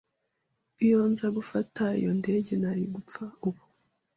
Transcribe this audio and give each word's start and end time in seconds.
Iyo 0.85 0.99
nza 1.11 1.27
gufata 1.37 1.83
iyo 1.99 2.11
ndege, 2.19 2.51
nari 2.61 2.83
gupfa 2.93 3.23
ubu. 3.47 3.63